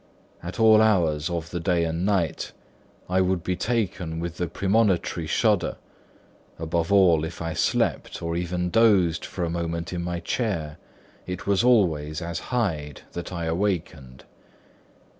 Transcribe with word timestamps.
At 0.41 0.59
all 0.59 0.81
hours 0.81 1.29
of 1.29 1.51
the 1.51 1.59
day 1.59 1.83
and 1.85 2.03
night, 2.03 2.53
I 3.07 3.21
would 3.21 3.43
be 3.43 3.55
taken 3.55 4.19
with 4.19 4.37
the 4.37 4.47
premonitory 4.47 5.27
shudder; 5.27 5.75
above 6.57 6.91
all, 6.91 7.23
if 7.23 7.39
I 7.39 7.53
slept, 7.53 8.19
or 8.19 8.35
even 8.35 8.71
dozed 8.71 9.23
for 9.23 9.43
a 9.45 9.49
moment 9.51 9.93
in 9.93 10.03
my 10.03 10.19
chair, 10.19 10.79
it 11.27 11.45
was 11.45 11.63
always 11.63 12.19
as 12.19 12.39
Hyde 12.49 13.01
that 13.11 13.31
I 13.31 13.45
awakened. 13.45 14.23